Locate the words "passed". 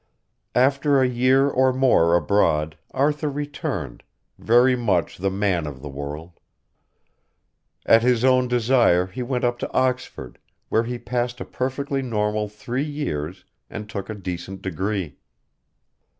10.97-11.39